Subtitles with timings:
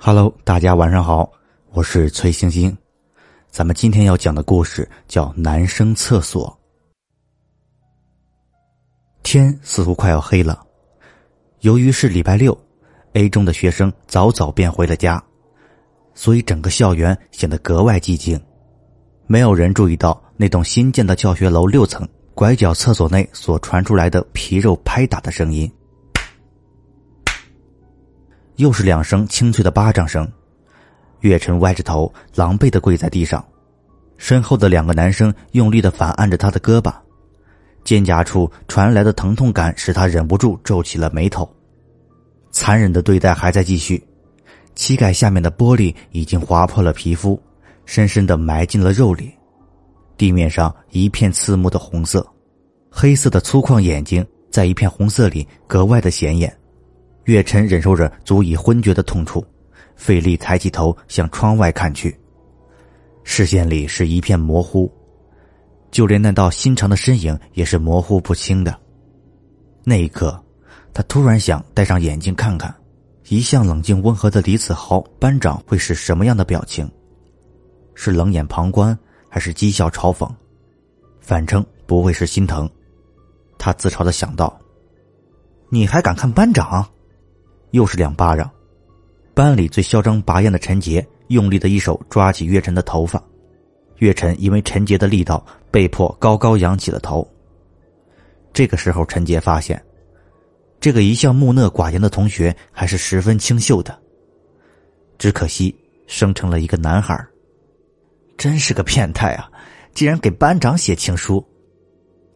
[0.00, 1.28] Hello，大家晚上好，
[1.72, 2.74] 我是崔星星。
[3.50, 6.56] 咱们今天要讲的故事叫《男生厕所》。
[9.24, 10.64] 天似乎快要黑了，
[11.62, 12.56] 由于是礼拜六
[13.14, 15.22] ，A 中的学生早早便回了家，
[16.14, 18.40] 所以整个校园显得格外寂静。
[19.26, 25.70] 没有人注意到那栋新建的教学楼六层拐角厕所内所传出来的皮肉拍打的声音。
[28.58, 30.28] 又是两声清脆的巴掌声，
[31.20, 33.44] 月晨歪着头，狼狈的跪在地上，
[34.16, 36.92] 身后的两个男生用力的反按着他的胳膊，
[37.84, 41.48] 肩胛处传来的疼痛感使他忍不住皱起了眉头。
[42.50, 44.04] 残忍的对待还在继续，
[44.74, 47.40] 膝盖下面的玻璃已经划破了皮肤，
[47.86, 49.32] 深深的埋进了肉里，
[50.16, 52.26] 地面上一片刺目的红色，
[52.90, 56.52] 黑色的粗犷眼睛在一片红色里格外的显眼。
[57.28, 59.44] 月晨忍受着足以昏厥的痛楚，
[59.96, 62.18] 费力抬起头向窗外看去，
[63.22, 64.90] 视线里是一片模糊，
[65.90, 68.74] 就连那道心长的身影也是模糊不清的。
[69.84, 70.42] 那一刻，
[70.94, 72.74] 他突然想戴上眼镜看看，
[73.28, 76.90] 一向冷静温和的李子豪班长会是什么样的表情？
[77.94, 78.98] 是冷眼旁观，
[79.28, 80.26] 还是讥笑嘲讽？
[81.20, 82.66] 反正不会是心疼。
[83.58, 84.58] 他自嘲的想到
[85.68, 86.88] ：“你还敢看班长？”
[87.72, 88.50] 又是两巴掌，
[89.34, 93.22] 班里最嚣张拔艳的陈杰用力的一手抓起月晨的头发，
[93.96, 97.26] 月晨因为陈杰的力道被迫高高扬起了头。
[98.52, 99.80] 这个时候，陈杰发现，
[100.80, 103.96] 这个一向木讷寡言的同学还是十分清秀的，
[105.18, 105.74] 只可惜
[106.06, 107.22] 生成了一个男孩
[108.36, 109.50] 真是个变态啊！
[109.92, 111.44] 竟然给班长写情书。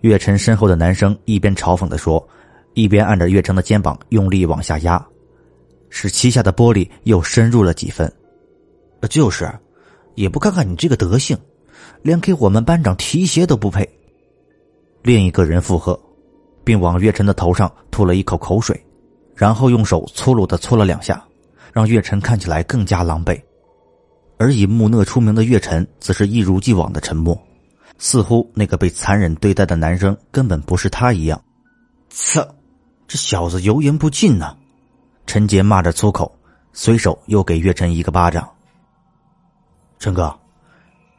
[0.00, 2.28] 月晨身后的男生一边嘲讽的说，
[2.74, 5.04] 一边按着月晨的肩膀用力往下压。
[5.96, 8.12] 使旗下的玻璃又深入了几分，
[9.08, 9.48] 就是，
[10.16, 11.38] 也不看看你这个德行，
[12.02, 13.88] 连给我们班长提鞋都不配。
[15.02, 15.98] 另一个人附和，
[16.64, 18.84] 并往月晨的头上吐了一口口水，
[19.36, 21.24] 然后用手粗鲁的搓了两下，
[21.72, 23.40] 让月晨看起来更加狼狈。
[24.36, 27.40] 而以木讷出名的月晨，则是一如既往的沉默，
[27.98, 31.40] 似乎那个被残忍对待的男生根本不是他一样。
[32.10, 32.44] 操，
[33.06, 34.56] 这小子油盐不进呢！
[35.26, 36.30] 陈杰骂着粗口，
[36.72, 38.48] 随手又给岳晨一个巴掌。
[39.98, 40.34] 陈哥，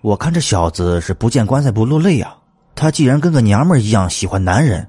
[0.01, 2.37] 我看这小子是不见棺材不落泪啊！
[2.75, 4.87] 他既然跟个娘们一样喜欢男人，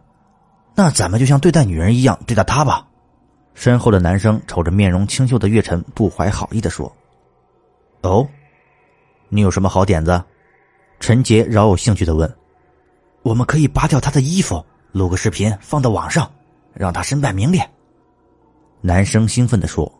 [0.75, 2.87] 那咱们就像对待女人一样对待他吧。
[3.54, 6.94] 身后的男生瞅着面容清秀的岳晨，不怀好意的说
[8.03, 8.28] ：“哦，
[9.31, 10.22] 你有什么好点子？”
[11.00, 12.37] 陈杰饶有兴趣的问
[13.22, 16.31] ：“我们可以扒掉他的衣服，录个视频放到网上，
[16.75, 17.66] 让他身败名裂。”
[18.81, 19.91] 男生兴奋的说，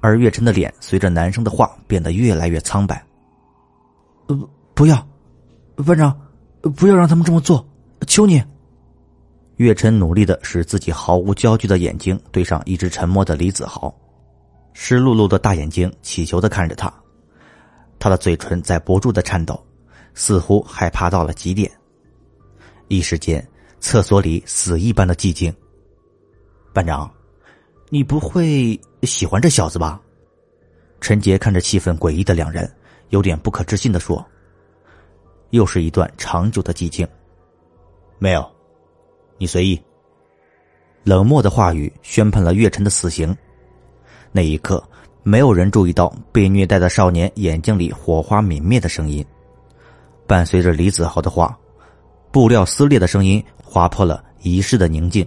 [0.00, 3.02] 而月晨的脸随着男生的话变得越来越苍白。
[4.26, 5.06] 不，不要，
[5.76, 6.14] 班长，
[6.76, 7.66] 不要让他们这么做，
[8.06, 8.42] 求你。
[9.56, 13.94] 月晨努力的使自己毫无焦距的眼睛对上一直沉默的李子豪，
[14.72, 16.92] 湿漉漉的大眼睛乞求的看着他，
[17.98, 19.64] 他的嘴唇在不住的颤抖，
[20.12, 21.70] 似乎害怕到了极点。
[22.88, 23.46] 一时间，
[23.78, 25.54] 厕所里死一般的寂静。
[26.72, 27.10] 班长。
[27.94, 30.00] 你不会喜欢这小子吧？
[31.00, 32.68] 陈杰看着气氛诡异的两人，
[33.10, 34.26] 有点不可置信的说。
[35.50, 37.06] 又是一段长久的寂静。
[38.18, 38.44] 没有，
[39.38, 39.80] 你随意。
[41.04, 43.32] 冷漠的话语宣判了月晨的死刑。
[44.32, 44.82] 那一刻，
[45.22, 49.24] 没有人注意到被虐待的少年眼睛里火花泯灭的声音。
[50.26, 51.56] 伴随着李子豪的话，
[52.32, 55.24] 布料撕裂的声音划破了一世的宁静。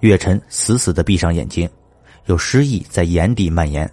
[0.00, 1.68] 月晨死死的闭上眼睛，
[2.26, 3.90] 有失意在眼底蔓延。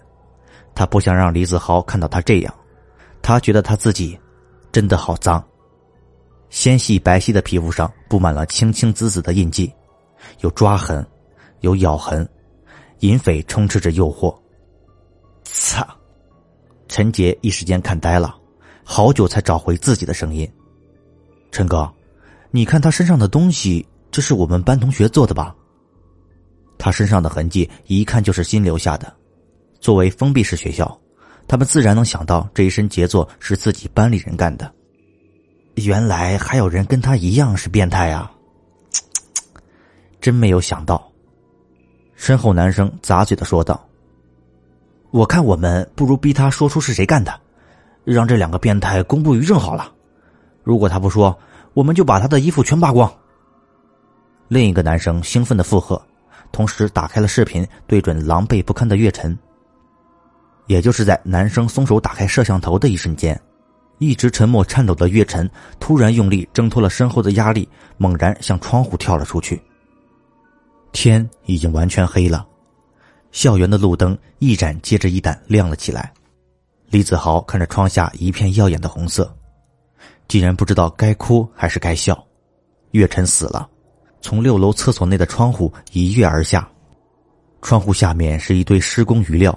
[0.74, 2.54] 他不想让李子豪看到他这样，
[3.22, 4.18] 他觉得他自己
[4.70, 5.42] 真的好脏。
[6.50, 9.72] 纤细白皙的皮肤上布满了青青紫紫的印记，
[10.40, 11.04] 有抓痕，
[11.60, 12.28] 有咬痕，
[13.00, 14.34] 淫匪充斥着诱惑。
[15.44, 15.84] 操！
[16.88, 18.36] 陈杰一时间看呆了，
[18.84, 20.48] 好久才找回自己的声音。
[21.50, 21.92] 陈哥，
[22.52, 25.54] 你看他身上的东西，这是我们班同学做的吧？
[26.78, 29.12] 他身上的痕迹一看就是新留下的。
[29.80, 30.98] 作为封闭式学校，
[31.46, 34.70] 他们自然能想到这一身杰作是自己班里人干的。
[35.76, 38.32] 原来还有人跟他一样是变态啊！
[40.20, 41.06] 真没有想到。
[42.14, 43.86] 身后男生咂嘴的说道
[45.12, 47.38] ：“我看我们不如逼他说出是谁干的，
[48.04, 49.92] 让这两个变态公布于众好了。
[50.64, 51.38] 如果他不说，
[51.74, 53.12] 我们就把他的衣服全扒光。”
[54.48, 56.00] 另一个男生兴奋的附和。
[56.52, 59.36] 同时打开了视频，对准狼狈不堪的月晨。
[60.66, 63.40] 也就是在男生松手打开摄像头的一瞬间，
[63.98, 65.48] 一直沉默颤抖的月晨
[65.78, 69.62] 突然用力挣脱了身后的压力，猛然向窗户跳了出去。
[70.92, 72.46] 天已经完全黑了，
[73.30, 76.12] 校园的路灯一盏接着一盏亮了起来。
[76.88, 79.32] 李子豪看着窗下一片耀眼的红色，
[80.26, 82.20] 竟然不知道该哭还是该笑。
[82.92, 83.68] 月晨死了，
[84.26, 86.68] 从六楼厕所内的窗户一跃而下，
[87.62, 89.56] 窗户下面是一堆施工余料，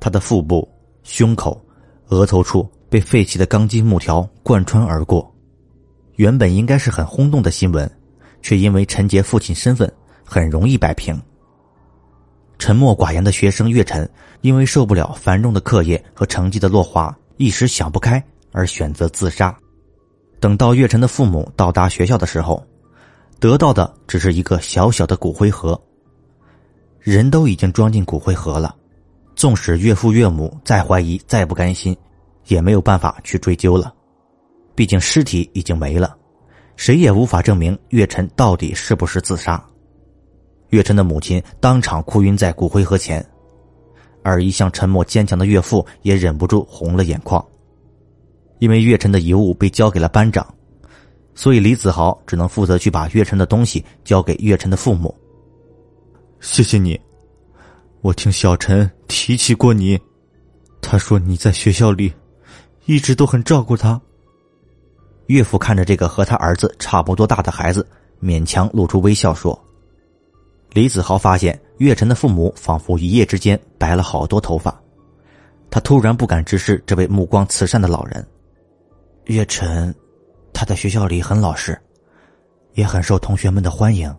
[0.00, 0.68] 他的腹部、
[1.04, 1.64] 胸口、
[2.08, 5.32] 额头处被废弃的钢筋木条贯穿而过。
[6.16, 7.88] 原本应该是很轰动的新闻，
[8.42, 9.88] 却因为陈杰父亲身份。
[10.24, 11.20] 很容易摆平。
[12.56, 14.08] 沉默寡言的学生月晨，
[14.42, 18.22] 因为受不了繁重的课业和成绩的落滑，一时想不开
[18.52, 19.56] 而选择自杀。
[20.38, 22.64] 等到月晨的父母到达学校的时候，
[23.40, 25.80] 得到的只是一个小小的骨灰盒。
[27.00, 28.76] 人都已经装进骨灰盒了，
[29.34, 31.96] 纵使岳父岳母再怀疑、再不甘心，
[32.48, 33.92] 也没有办法去追究了。
[34.74, 36.14] 毕竟尸体已经没了，
[36.76, 39.62] 谁也无法证明月晨到底是不是自杀。
[40.68, 43.26] 月晨的母亲当场哭晕在骨灰盒前，
[44.22, 47.44] 而一向沉默坚强的岳父也忍不住红了眼眶。
[48.58, 50.46] 因为月晨的遗物被交给了班长，
[51.34, 55.14] 所以李子豪只能负责去把月晨的东西交给月晨的父母。
[56.40, 56.98] 谢谢你，
[58.00, 59.98] 我听小陈提起过你，
[60.80, 62.12] 他说你在学校里
[62.86, 64.00] 一直都很照顾他。
[65.26, 67.86] 岳父看着这个和他儿子差不多大的孩子，
[68.20, 69.58] 勉强露出微笑说。
[70.72, 74.76] 李子豪发现月晨的父母仿佛一夜之间白了好多头发，
[75.70, 78.26] 他突然不敢直视这位目光慈善的老人。
[79.26, 79.94] 月晨，
[80.60, 81.80] 他在学校里很老实，
[82.74, 84.14] 也很受同学们的欢迎。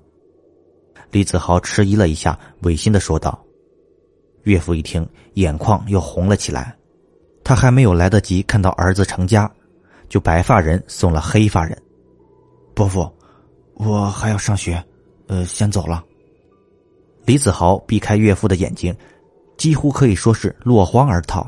[1.12, 3.40] 李子豪迟疑了一下，违心的说道。
[4.46, 6.76] 岳父一听，眼眶又红了起来。
[7.44, 9.48] 他还没有来得及看到儿子成家，
[10.10, 11.80] 就白发人送了黑发人。
[12.74, 13.08] 伯父，
[13.76, 14.84] 我还要上学，
[15.28, 16.04] 呃，先走了。
[17.24, 18.98] 李子豪避开岳父的眼睛，
[19.58, 21.48] 几乎可以说是落荒而逃。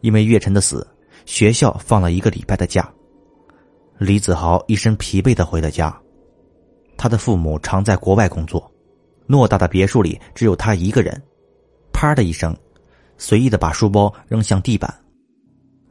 [0.00, 0.84] 因为岳晨的死，
[1.26, 2.92] 学校放了一个礼拜的假。
[3.98, 5.96] 李子豪一身疲惫的回了家。
[6.96, 8.70] 他的父母常在国外工作，
[9.28, 11.20] 偌大的别墅里只有他一个人。
[11.92, 12.56] 啪的一声，
[13.18, 14.92] 随意的把书包扔向地板。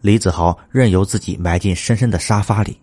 [0.02, 2.78] 李子豪任由自己埋进深深的沙发里，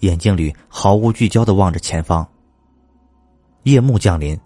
[0.00, 2.26] 眼睛里毫无聚焦的望着前方。
[3.62, 4.38] 夜幕降临。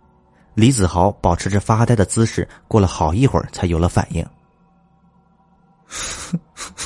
[0.55, 4.27] 李子豪保持着发呆的姿势，过了好一会儿才有了反应。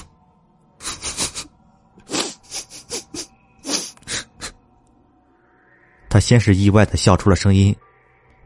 [6.20, 7.74] 他先是意外的笑出了声音，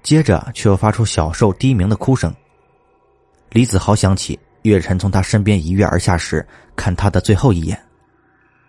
[0.04, 2.32] 接着却又发出小兽低鸣的哭声。
[3.50, 7.76] 李子豪想起月晨从他身边一跃而下时看他的最后一眼，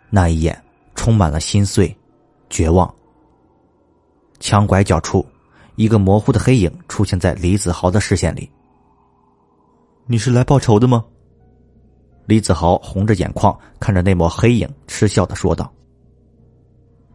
[0.10, 0.60] 那一眼
[0.96, 1.96] 充满了心碎、
[2.50, 2.92] 绝望。
[4.40, 5.24] 墙拐角处。
[5.76, 8.50] 一个模糊的黑影出现在李子豪的视线里。
[10.08, 11.06] 你是来报仇的吗？
[12.26, 15.72] 李子豪红着眼眶看着那抹黑影，嗤笑的说道。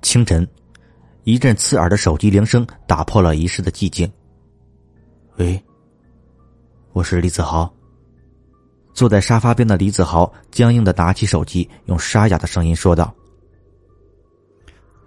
[0.02, 0.46] 清晨，
[1.24, 4.10] 一阵刺耳的手机铃声打破了一世的寂静。
[5.36, 5.62] 喂，
[6.92, 7.70] 我是李子豪。
[8.94, 13.14] 坐在沙发边的李子豪僵硬的拿起手机，用沙哑的声音说道：“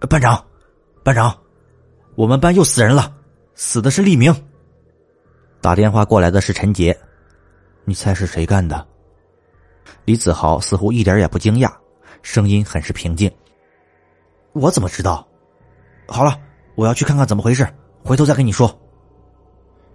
[0.07, 0.43] 班长，
[1.03, 1.35] 班长，
[2.15, 3.15] 我们班又死人了。”
[3.55, 4.33] 死的是利明。
[5.61, 6.97] 打电话过来的是陈杰，
[7.85, 8.87] 你猜是谁干的？
[10.05, 11.71] 李子豪似乎一点也不惊讶，
[12.21, 13.31] 声音很是平静。
[14.53, 15.27] 我怎么知道？
[16.07, 16.39] 好了，
[16.75, 17.67] 我要去看看怎么回事，
[18.03, 18.73] 回头再跟你说。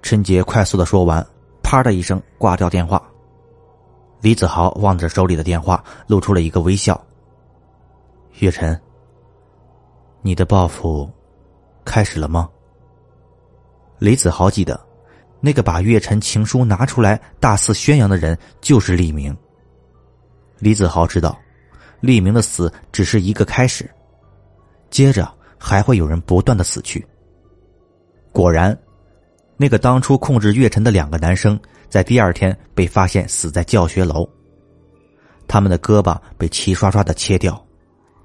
[0.02, 1.24] 陈杰快速的说完，
[1.62, 3.02] 啪的一声挂掉电话。
[4.20, 7.00] 李子豪望着手里的电话，露出了一个微笑。
[8.40, 8.80] 月晨，
[10.22, 11.08] 你的报复
[11.84, 12.48] 开始了吗？
[13.98, 14.80] 李子豪记得，
[15.40, 19.36] 那个把月晨情书拿出来大肆宣扬的人就是李明。
[20.58, 21.38] 李子豪知道，
[22.00, 23.88] 李明的死只是一个开始，
[24.90, 27.04] 接着还会有人不断的死去。
[28.32, 28.78] 果然，
[29.56, 34.28] 那个当初控制月晨的两个男生，在第二天被发现死在教学楼。
[35.46, 37.66] 他们的胳膊被齐刷刷的切掉，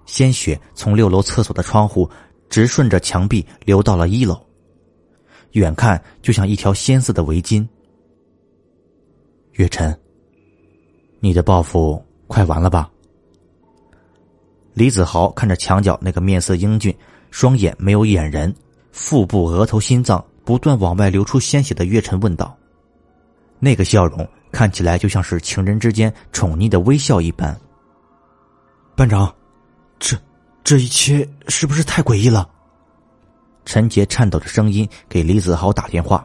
[0.05, 2.09] 鲜血从六楼厕所的窗户
[2.49, 4.39] 直顺着墙壁流到了一楼。
[5.53, 7.65] 远看就像一条鲜色的围巾。
[9.53, 9.97] 月晨，
[11.19, 12.89] 你的报复快完了吧？
[14.73, 16.93] 李子豪看着墙角那个面色英俊、
[17.33, 18.53] 双眼没有眼仁、
[18.91, 22.55] 腹部、额头、心脏不断往外流出鲜血的月晨问道
[23.57, 27.59] ：“那个笑容看起来就像是情人之间宠溺的微笑一般。
[28.95, 29.33] 班长，
[29.97, 30.15] 这
[30.63, 32.47] 这一切是不是太诡异了？
[33.65, 36.23] 陈杰颤抖着声音给李子豪打电话。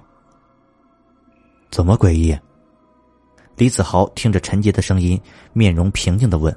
[1.70, 2.38] 怎么诡异？
[3.56, 5.18] 李子豪听着陈杰的声音，
[5.54, 6.54] 面容平静的问：“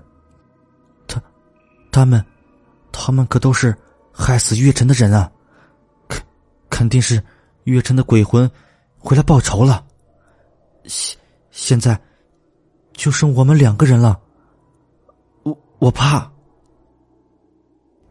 [1.07, 1.23] 他，
[1.89, 2.21] 他们，
[2.91, 3.73] 他们可都是
[4.11, 5.31] 害死月晨的人啊！
[6.07, 6.21] 肯
[6.69, 7.23] 肯定是
[7.65, 8.49] 月晨的鬼魂
[8.97, 9.85] 回来报仇了。
[10.85, 11.17] 现
[11.51, 11.99] 现在
[12.93, 14.19] 就剩我们两个人了。
[15.43, 16.31] 我我怕。”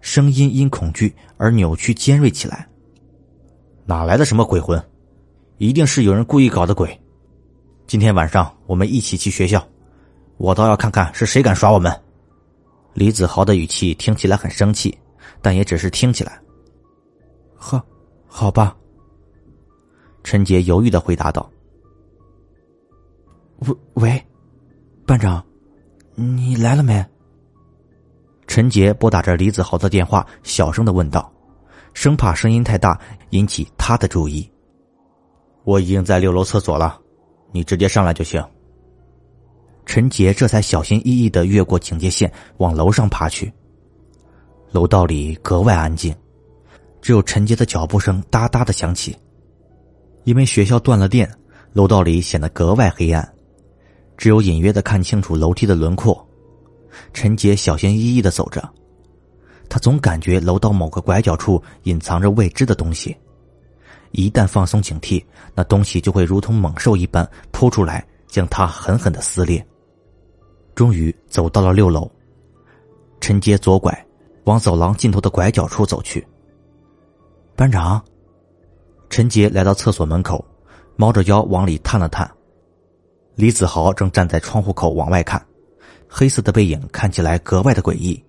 [0.01, 2.67] 声音因恐惧而扭曲尖锐起来。
[3.85, 4.83] 哪来的什么鬼魂？
[5.59, 6.99] 一定是有人故意搞的鬼。
[7.87, 9.67] 今天晚上我们一起去学校，
[10.39, 11.93] 我倒要看看是谁敢耍我们。
[12.95, 14.97] 李子豪的语气听起来很生气，
[15.41, 16.41] 但也只是听起来。
[17.55, 17.81] 好，
[18.27, 18.77] 好吧。
[20.23, 21.51] 陈杰犹豫的回答道
[23.61, 24.27] ：“喂喂，
[25.07, 25.45] 班长，
[26.15, 27.05] 你来了没？”
[28.47, 31.33] 陈杰拨打着李子豪的电话，小声的问道，
[31.95, 32.99] 生怕声音太大
[33.31, 34.51] 引起他的注意。
[35.65, 37.01] 我已经在六楼厕所了，
[37.53, 38.45] 你直接上来就行。
[39.87, 43.53] 陈杰这才小心翼翼的越过警戒线往楼上爬去。
[44.73, 46.15] 楼道里格外安静，
[47.01, 49.17] 只有陈杰的脚步声哒哒的响起。
[50.25, 51.29] 因为学校断了电，
[51.73, 53.29] 楼道里显得格外黑暗，
[54.17, 56.25] 只有隐约的看清楚楼梯的轮廓。
[57.13, 58.63] 陈杰小心翼翼的走着，
[59.69, 63.17] 他总感觉楼道某个拐角处隐藏着未知的东西，
[64.13, 65.25] 一旦放松警惕，
[65.55, 69.65] 那东西就会如同猛兽一般扑出来，将他狠狠的撕裂。
[70.77, 72.11] 终于走到了六楼，
[73.21, 74.07] 陈杰左拐，
[74.51, 76.27] 往走廊尽头的拐角处走去。
[77.55, 78.05] 班长，
[79.09, 80.45] 陈杰来到厕所门口，
[80.97, 82.29] 猫着腰往里探了探，
[83.37, 85.41] 李子豪正站在窗户口往外看。
[86.09, 88.21] 黑色的背影看起来格外的诡异。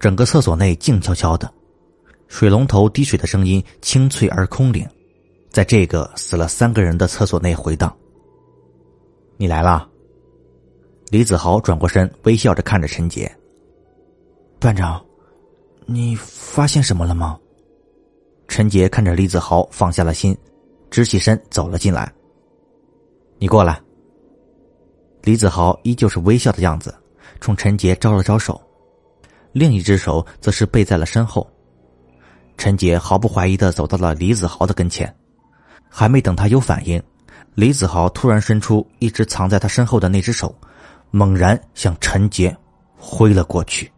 [0.00, 1.52] 整个厕所内静悄悄的，
[2.26, 4.88] 水龙头滴水的声音清脆而空灵，
[5.50, 7.94] 在这个死了三个人的厕所内回荡。
[9.36, 9.86] 你来了。
[11.10, 13.30] 李子豪转过身，微笑着看着陈杰。
[14.62, 15.04] 班长，
[15.86, 17.36] 你发现什么了吗？
[18.46, 20.38] 陈杰看着李子豪，放下了心，
[20.88, 22.12] 直起身走了进来。
[23.38, 23.82] 你过来。
[25.22, 26.94] 李子豪依旧是微笑的样子，
[27.40, 28.60] 冲陈杰招了招手，
[29.50, 31.44] 另一只手则是背在了身后。
[32.56, 35.12] 陈杰毫不怀疑的走到了李子豪的跟前，
[35.88, 37.02] 还没等他有反应，
[37.56, 40.54] 李子豪突然伸出一只藏在他身后的那只手，
[41.10, 42.56] 猛然向陈杰
[42.96, 43.91] 挥了过去。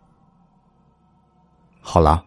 [1.86, 2.24] 好了，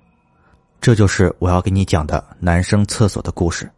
[0.80, 3.70] 这就是我要给你讲的男生厕所的故事。